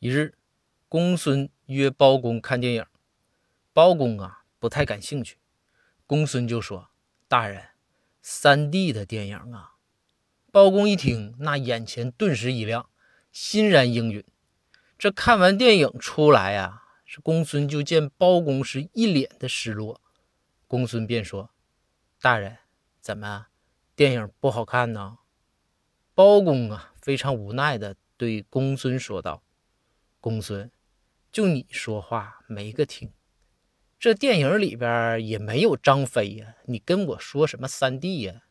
[0.00, 0.32] 一日，
[0.88, 2.86] 公孙约包公看电影，
[3.74, 5.36] 包公啊不太感兴趣。
[6.06, 6.88] 公孙就说
[7.28, 7.62] ：“大人，
[8.22, 9.74] 三 D 的电影啊。”
[10.50, 12.88] 包公一听，那眼前顿时一亮，
[13.30, 14.24] 欣然应允。
[14.96, 20.00] 这看完电影出来呀，这公孙就见包公是一脸的失落。
[20.66, 21.50] 公孙便说
[22.22, 22.56] ：“大人，
[23.02, 23.48] 怎么
[23.94, 25.18] 电影不好看呢？”
[26.16, 29.42] 包公啊非常无奈的对公孙说道。
[30.20, 30.70] 公孙，
[31.32, 33.12] 就你说话没个听，
[33.98, 38.42] 这电影里边也没有张飞呀，你跟我说什么三弟呀？